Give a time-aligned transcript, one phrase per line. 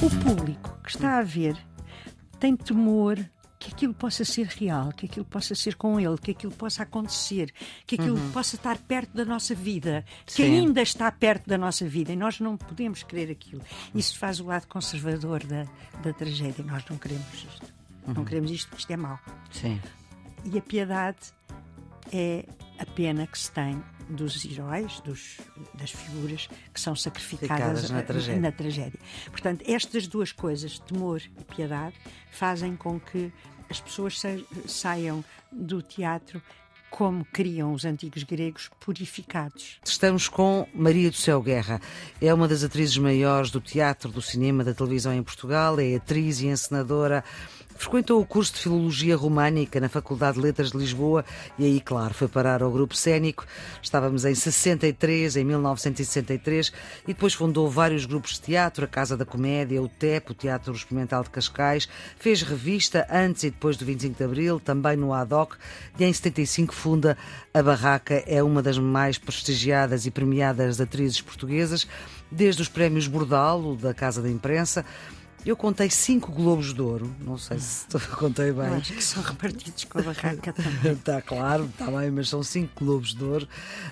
[0.00, 1.56] O público que está a ver
[2.38, 3.18] tem temor
[3.58, 7.52] que aquilo possa ser real, que aquilo possa ser com ele, que aquilo possa acontecer,
[7.86, 8.30] que aquilo uhum.
[8.30, 10.60] possa estar perto da nossa vida, que Sim.
[10.60, 13.62] ainda está perto da nossa vida e nós não podemos querer aquilo.
[13.94, 15.66] Isso faz o lado conservador da,
[16.02, 16.64] da tragédia.
[16.64, 17.66] Nós não queremos isto.
[18.06, 18.14] Uhum.
[18.14, 19.18] Não queremos isto, isto é mau.
[19.50, 19.80] Sim.
[20.44, 21.18] E a piedade
[22.12, 22.44] é
[22.78, 25.38] a pena que se tem dos heróis, dos,
[25.74, 28.40] das figuras que são sacrificadas na tragédia.
[28.40, 29.00] na tragédia.
[29.30, 31.94] Portanto, estas duas coisas, temor e piedade,
[32.30, 33.32] fazem com que
[33.68, 34.20] as pessoas
[34.66, 36.40] saiam do teatro
[36.90, 39.78] como queriam os antigos gregos, purificados.
[39.84, 41.80] Estamos com Maria do Céu Guerra.
[42.20, 45.78] É uma das atrizes maiores do teatro, do cinema, da televisão em Portugal.
[45.78, 47.22] É atriz e encenadora
[47.78, 51.24] Frequentou o curso de Filologia Românica na Faculdade de Letras de Lisboa
[51.56, 53.46] e aí, claro, foi parar ao grupo cénico.
[53.80, 56.72] Estávamos em 63, em 1963,
[57.04, 60.74] e depois fundou vários grupos de teatro, a Casa da Comédia, o TEP, o Teatro
[60.74, 65.56] Experimental de Cascais, fez revista antes e depois do 25 de Abril, também no ADOC,
[66.00, 67.16] e em 75 funda
[67.54, 71.86] a Barraca, é uma das mais prestigiadas e premiadas atrizes portuguesas,
[72.30, 74.84] desde os prémios Bordalo, da Casa da Imprensa,
[75.46, 77.86] eu contei cinco Globos de Ouro, não sei se
[78.18, 78.66] contei bem.
[78.66, 80.92] acho que são repartidos com a barraca também.
[80.92, 83.48] Está claro, está bem, mas são cinco Globos de Ouro.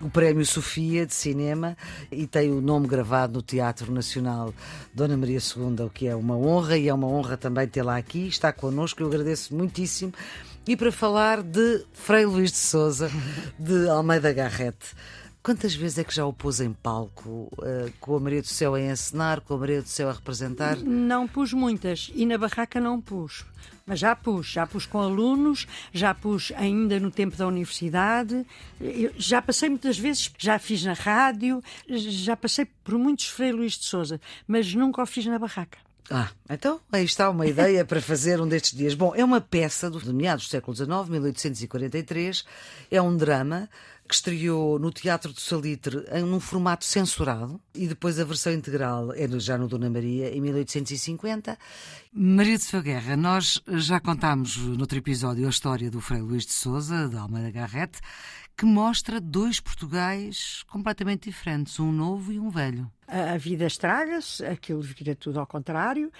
[0.00, 1.76] O Prémio Sofia de Cinema
[2.10, 4.54] e tem o nome gravado no Teatro Nacional
[4.94, 8.28] Dona Maria II, o que é uma honra e é uma honra também tê-la aqui.
[8.28, 10.12] Está connosco, eu agradeço muitíssimo.
[10.66, 13.10] E para falar de Frei Luís de Souza,
[13.58, 14.94] de Almeida Garrete.
[15.42, 18.74] Quantas vezes é que já o pôs em palco, uh, com a Maria do Céu
[18.74, 20.76] a encenar, com a Maria do Céu a representar?
[20.76, 23.44] Não pus muitas e na barraca não pus.
[23.86, 28.46] Mas já pus, já pus com alunos, já pus ainda no tempo da universidade,
[28.78, 33.72] Eu já passei muitas vezes, já fiz na rádio, já passei por muitos Frei Luís
[33.78, 35.78] de Souza, mas nunca o fiz na barraca.
[36.10, 38.94] Ah, então aí está uma ideia para fazer um destes dias.
[38.94, 42.44] Bom, é uma peça do, meados do século XIX, 1843,
[42.90, 43.68] é um drama
[44.10, 49.12] que estreou no Teatro do Salitre em um formato censurado e depois a versão integral
[49.14, 51.56] é já no Dona Maria em 1850.
[52.12, 56.44] Maria de Sua Guerra, nós já contámos no outro episódio a história do Frei Luís
[56.44, 58.00] de Souza, da Almeida Garrete,
[58.56, 62.90] que mostra dois Portugais completamente diferentes, um novo e um velho.
[63.06, 66.10] A vida estraga-se, aquilo vira tudo ao contrário.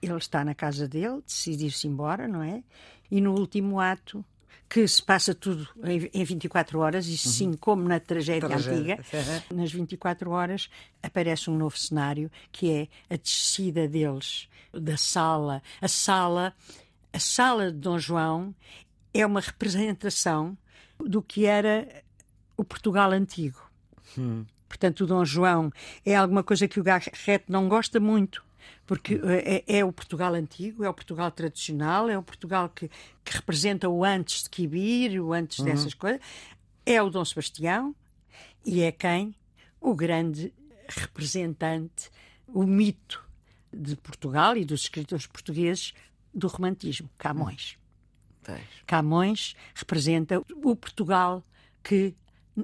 [0.00, 2.62] Ele está na casa dele, decide ir-se embora, não é?
[3.10, 4.24] E no último ato
[4.68, 7.56] que se passa tudo em 24 horas, e sim, uhum.
[7.58, 8.98] como na tragédia, tragédia.
[8.98, 10.70] antiga, nas 24 horas
[11.02, 15.62] aparece um novo cenário que é a descida deles da sala.
[15.80, 16.54] A sala,
[17.12, 18.54] a sala de Dom João
[19.12, 20.56] é uma representação
[20.98, 21.86] do que era
[22.56, 23.60] o Portugal antigo.
[24.16, 24.44] Hum.
[24.68, 25.70] Portanto, o Dom João
[26.04, 28.42] é alguma coisa que o Garrett não gosta muito
[28.86, 32.88] porque é, é, o Portugal antigo, é o Portugal tradicional, é o Portugal que,
[33.24, 35.64] que representa o antes de Quibir, o antes uhum.
[35.66, 36.20] dessas coisas.
[36.84, 37.94] É o Dom Sebastião
[38.64, 39.34] e é quem?
[39.80, 40.52] O grande
[40.88, 42.10] representante,
[42.46, 43.24] o mito
[43.72, 45.94] de Portugal e dos escritores portugueses
[46.34, 47.76] do romantismo, Camões.
[48.48, 48.56] Uhum.
[48.86, 51.44] Camões representa o Portugal
[51.82, 52.14] que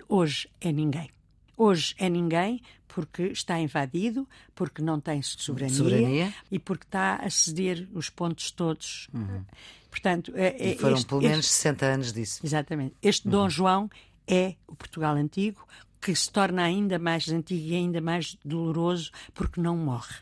[0.09, 1.11] hoje é ninguém.
[1.59, 6.35] Hoje é ninguém porque está invadido, porque não tem soberania, soberania.
[6.51, 9.09] e porque está a ceder os pontos todos.
[9.13, 9.45] Uhum.
[9.91, 12.41] Portanto, é, e foram este, pelo menos este, 60 anos disso.
[12.45, 12.95] Exatamente.
[13.03, 13.33] Este uhum.
[13.33, 13.91] Dom João
[14.27, 15.67] é o Portugal antigo,
[16.01, 20.15] que se torna ainda mais antigo e ainda mais doloroso porque não morre.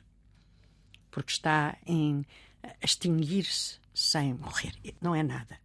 [1.11, 2.25] Porque está em
[2.83, 4.73] extinguir-se sem morrer.
[5.03, 5.59] Não é nada.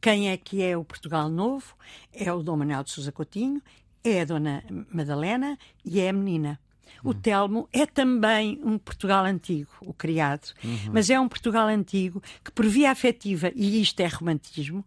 [0.00, 1.74] Quem é que é o Portugal Novo?
[2.12, 3.62] É o Dom Manuel de Sousa Coutinho
[4.04, 6.58] é a Dona Madalena e é a menina.
[7.02, 7.14] O uhum.
[7.14, 10.90] Telmo é também um Portugal antigo, o criado, uhum.
[10.92, 14.84] mas é um Portugal antigo que, por via afetiva, e isto é romantismo,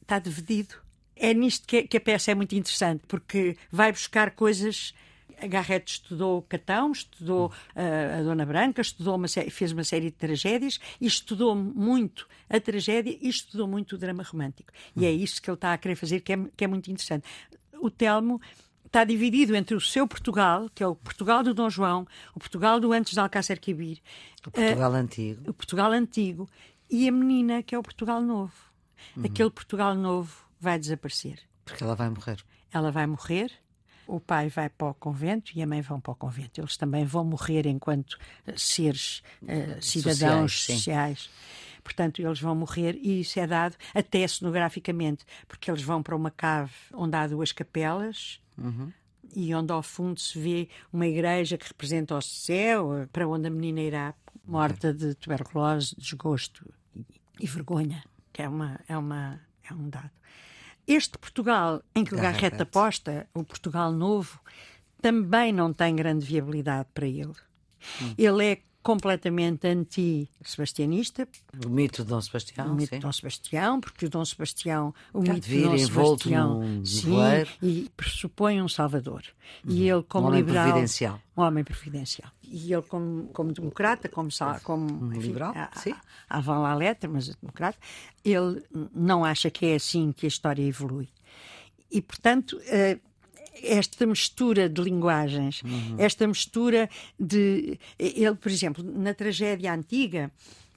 [0.00, 0.74] está dividido.
[1.14, 4.92] É nisto que, que a peça é muito interessante, porque vai buscar coisas
[5.40, 10.12] a Garrett estudou Catão, estudou uh, a Dona Branca, estudou uma fez uma série de
[10.12, 14.72] tragédias e estudou muito a tragédia e estudou muito o drama romântico.
[14.96, 17.24] E é isso que ele está a querer fazer, que é, que é muito interessante
[17.82, 18.40] o Telmo
[18.86, 22.78] está dividido entre o seu Portugal, que é o Portugal do Dom João, o Portugal
[22.78, 23.98] do antes de Alcácer Quibir,
[24.46, 26.48] o Portugal uh, antigo, o Portugal antigo
[26.88, 28.52] e a menina que é o Portugal novo.
[29.16, 29.24] Uhum.
[29.24, 31.40] Aquele Portugal novo vai desaparecer.
[31.64, 32.44] Porque ela vai morrer.
[32.70, 33.50] Ela vai morrer.
[34.06, 36.60] O pai vai para o convento e a mãe vão para o convento.
[36.60, 38.18] Eles também vão morrer enquanto
[38.56, 40.78] seres uh, cidadãos sociais.
[40.78, 41.30] sociais.
[41.82, 46.30] Portanto, eles vão morrer e isso é dado até cenograficamente, porque eles vão para uma
[46.30, 48.40] cave onde há duas capelas.
[48.56, 48.92] Uhum.
[49.34, 53.50] E onde ao fundo se vê uma igreja que representa o céu, para onde a
[53.50, 54.14] menina irá
[54.44, 56.70] morta de tuberculose, desgosto
[57.40, 60.10] e, vergonha, que é, uma, é, uma, é um dado.
[60.86, 64.40] Este Portugal em que o Garrett aposta, o Portugal novo,
[65.00, 67.34] também não tem grande viabilidade para ele.
[68.00, 68.14] Hum.
[68.18, 71.28] Ele é completamente anti-sebastianista.
[71.64, 72.66] O mito de Dom Sebastião.
[72.66, 72.96] O mito sim.
[72.96, 77.16] de Dom Sebastião, porque o Dom Sebastião, o mito de Dom Sebastião, num sim,
[77.62, 79.22] e pressupõe um salvador.
[79.64, 79.96] E Uhum.
[79.98, 81.20] ele como Um homem liberal, providencial.
[81.36, 82.30] um homem providencial.
[82.42, 84.28] E ele como, como democrata, como
[84.64, 85.92] como Um liberal, a- sim.
[86.28, 87.78] a- avant la letra, mas democrata,
[88.24, 88.62] ele
[88.94, 91.08] não acha que é assim que a história evolui.
[91.90, 92.98] E portanto, eh,
[93.54, 95.62] esta mistura de linguagens,
[95.98, 96.88] esta mistura
[97.18, 97.78] de.
[97.98, 100.30] Ele, por exemplo, na tragédia antiga,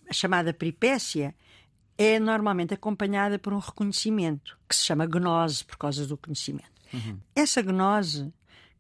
[0.10, 1.34] a chamada peripécia,
[1.98, 6.76] é normalmente acompanhada por um reconhecimento, que se chama gnose, por causa do conhecimento.
[7.36, 8.32] Essa gnose.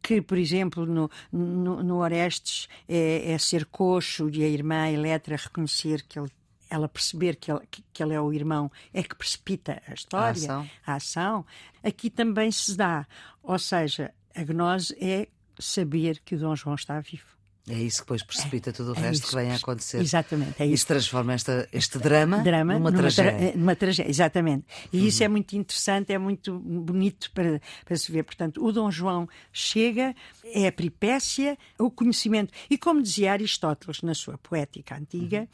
[0.02, 5.36] Que, por exemplo, no, no, no Orestes é, é ser coxo e a irmã Eletra
[5.36, 6.30] reconhecer que ele,
[6.76, 10.32] ela perceber que ele, que, que ele é o irmão, é que precipita a história
[10.32, 10.70] ação.
[10.86, 11.46] a ação,
[11.84, 13.06] aqui também se dá.
[13.42, 15.28] Ou seja, a gnose é
[15.60, 17.36] saber que o Dom João está vivo.
[17.68, 20.00] É isso que depois precipita tudo o É resto isso que vem a acontecer.
[20.00, 20.86] Exatamente, é Isso isso.
[20.86, 23.48] transforma esta, este drama, Drama numa, numa, tra- tragédia.
[23.54, 23.58] Uhum.
[23.58, 24.68] numa tragédia, exatamente.
[24.94, 28.22] E isso é muito interessante, é muito bonito para, para se ver.
[28.22, 32.54] Portanto, o Dom João chega, é a peripécia, o conhecimento.
[32.70, 35.48] E como dizia Aristóteles na sua poética antiga, Uhum.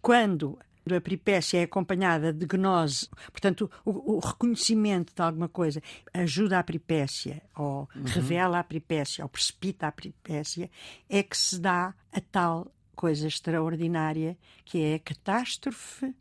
[0.00, 0.58] Quando
[0.90, 5.80] a peripécia é acompanhada de gnose, portanto, o, o reconhecimento de alguma coisa
[6.12, 8.04] ajuda a peripécia, ou Uhum.
[8.06, 10.68] revela a peripécia, ou precipita a peripécia,
[11.08, 16.14] é que se dá a tal coisa extraordinária que é a catástrofe,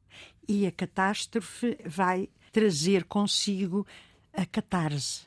[0.48, 3.86] e a catástrofe vai trazer consigo
[4.34, 5.22] a catarse.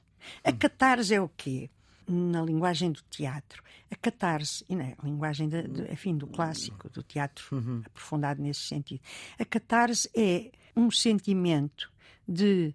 [0.45, 1.69] A catarse é o quê?
[2.13, 3.63] Na linguagem do teatro.
[3.91, 7.45] A catarse, e na linguagem de, de, enfim, do clássico, do teatro
[7.87, 9.01] aprofundado nesse sentido.
[9.39, 11.91] A catarse é um sentimento
[12.29, 12.75] de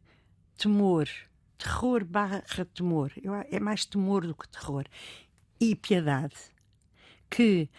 [0.58, 1.08] temor,
[1.58, 2.44] terror barra
[2.74, 3.12] temor.
[3.22, 4.86] Eu, é mais temor do que terror.
[5.60, 6.36] E piedade.
[7.30, 7.70] Que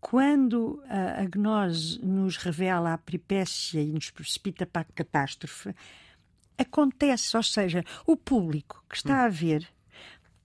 [0.00, 5.74] quando a, a gnose nos revela a peripécia e nos precipita para a catástrofe,
[6.56, 9.68] acontece, ou seja, o público que está a ver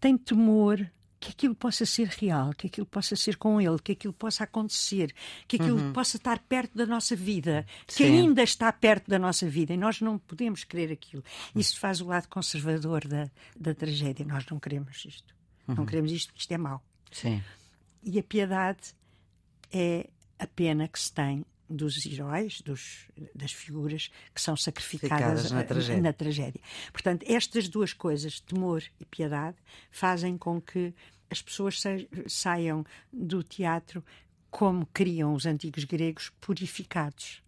[0.04, 0.86] tem temor
[1.18, 5.16] que aquilo possa ser real, que aquilo possa ser com ele, que aquilo possa acontecer,
[5.48, 8.18] que aquilo possa estar perto da nossa vida, que Sim.
[8.18, 11.24] ainda está perto da nossa vida e nós não podemos querer aquilo.
[11.56, 14.26] Isso faz o lado conservador da, da tragédia.
[14.26, 15.34] Nós não queremos isto.
[15.66, 16.84] Não queremos isto, isto é mau.
[17.10, 17.42] Sim.
[18.04, 18.94] E a piedade
[19.72, 25.62] é a pena que se tem dos heróis, dos, das figuras que são sacrificadas na
[25.62, 26.02] eh, tragédia.
[26.02, 26.62] na tragédia.
[26.92, 29.58] Portanto, estas duas coisas, temor e piedade,
[29.92, 30.94] fazem com que
[31.30, 31.90] as pessoas sa-
[32.28, 34.04] saiam do teatro
[34.52, 37.42] como queriam os antigos gregos, purificados.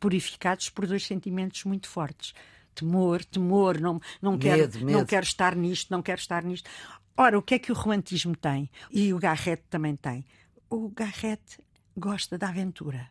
[0.00, 2.34] Purificados por dois sentimentos muito fortes.
[2.74, 4.98] Temor, temor, não, não, quero, Medo, medo.
[4.98, 6.68] não quero estar nisto, não quero estar nisto.
[7.16, 8.70] Ora, o que é que o romantismo tem?
[8.90, 10.24] E o Garrett também tem.
[10.68, 11.58] O Garrett
[11.96, 13.08] gosta da aventura,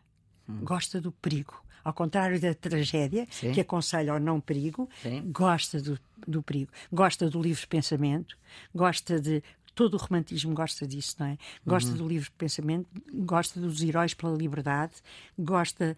[0.62, 1.62] gosta do perigo.
[1.84, 3.26] Ao contrário da tragédia, Hum.
[3.30, 3.52] Sim.
[3.52, 5.22] que aconselha ao não perigo, Sim.
[5.30, 8.36] gosta do, do perigo, gosta do livre pensamento,
[8.74, 9.42] gosta de.
[9.74, 11.38] Todo o romantismo gosta disso, não é?
[11.66, 11.96] Gosta Uhum.
[11.98, 14.94] do livre pensamento, gosta dos heróis pela liberdade,
[15.38, 15.94] gosta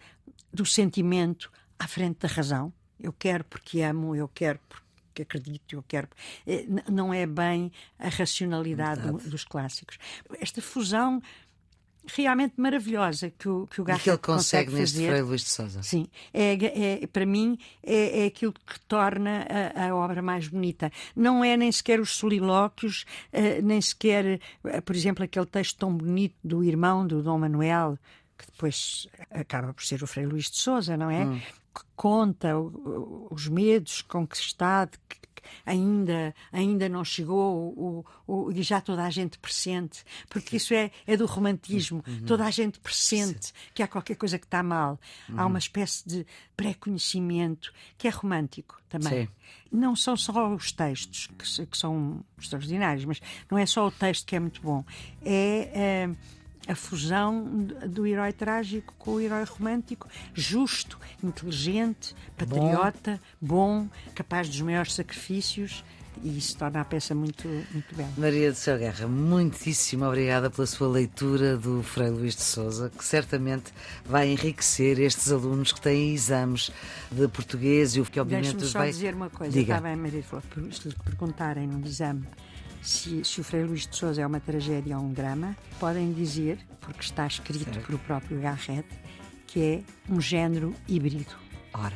[0.52, 1.48] do sentimento
[1.78, 2.72] à frente da razão.
[2.98, 6.08] Eu quero porque amo, eu quero porque acredito, eu quero.
[6.44, 7.70] Eh, Não é bem
[8.00, 9.96] a racionalidade do- dos clássicos.
[10.40, 11.22] Esta fusão
[12.14, 15.08] realmente maravilhosa que o, que o E que ele Garrett consegue neste fazer.
[15.10, 15.82] Frei Luís de Souza.
[15.82, 20.90] Sim, é, é- para mim é, é aquilo que torna a, a obra mais bonita.
[21.14, 25.94] Não é nem sequer os solilóquios, eh, nem sequer, eh, por exemplo, aquele texto tão
[25.94, 27.98] bonito do irmão do Dom Manuel,
[28.36, 31.24] que depois acaba por ser o Frei Luís de Souza, não é?
[31.74, 32.56] Que conta
[33.30, 35.17] os medos com que está, de que
[35.64, 40.90] ainda, ainda não chegou o, o- e já toda a gente pressente, porque isso é,
[41.06, 44.98] é do romantismo, toda a gente pressente que há qualquer coisa que está mal.
[45.36, 46.26] Há uma espécie de
[46.56, 49.26] pré-conhecimento que é romântico também.
[49.26, 49.28] Sim.
[49.70, 54.26] Não são só os textos que, que são extraordinários, mas não é só o texto
[54.26, 54.84] que é muito bom,
[55.22, 55.70] é.
[55.74, 56.10] eh,
[56.68, 57.44] a fusão
[57.88, 64.92] do herói trágico com o herói romântico, justo, inteligente, patriota, bom, bom capaz dos maiores
[64.92, 65.82] sacrifícios
[66.22, 68.10] e isso torna a peça muito, muito bela.
[68.16, 73.04] Maria do Céu Guerra, muitíssimo obrigada pela sua leitura do Frei Luís de Souza, que
[73.04, 73.72] certamente
[74.04, 76.70] vai enriquecer estes alunos que têm exames
[77.10, 78.90] de português e o que obviamente Deixe-me só vai...
[78.90, 79.74] dizer uma coisa, Diga.
[79.74, 80.24] estava a Maria
[80.72, 82.26] se lhe perguntarem no exame
[82.88, 86.58] se, se, o Frei Luís de Souza é uma tragédia ou um drama, podem dizer,
[86.80, 87.86] porque está escrito certo.
[87.86, 88.88] pelo próprio Garrett,
[89.46, 91.36] que é um género híbrido.
[91.74, 91.94] Ora,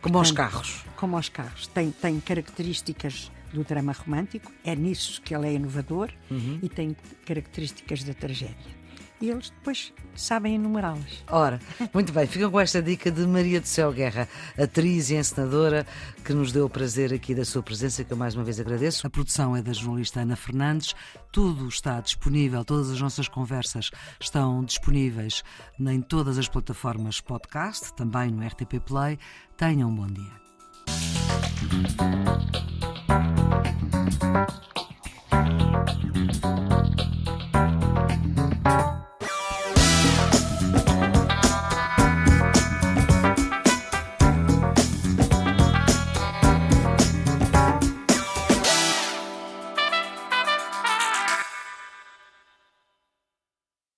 [0.00, 0.84] como Portanto, aos carros.
[0.96, 1.68] Como aos carros.
[1.68, 6.58] Tem, tem características do drama romântico, é nisso que ele é inovador uhum.
[6.60, 8.75] e tem características da tragédia
[9.20, 11.24] e eles depois sabem enumerá-las.
[11.28, 11.60] Ora,
[11.92, 15.86] muito bem, ficam com esta dica de Maria do Céu Guerra, atriz e encenadora,
[16.24, 19.06] que nos deu o prazer aqui da sua presença, que eu mais uma vez agradeço.
[19.06, 20.94] A produção é da jornalista Ana Fernandes,
[21.32, 25.42] tudo está disponível, todas as nossas conversas estão disponíveis
[25.78, 29.18] em todas as plataformas podcast, também no RTP Play.
[29.56, 30.46] Tenham um bom dia.